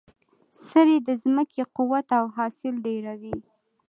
سرې 0.67 0.97
د 1.07 1.09
ځمکې 1.23 1.63
قوت 1.75 2.07
او 2.19 2.25
حاصل 2.35 2.73
ډیروي. 2.85 3.35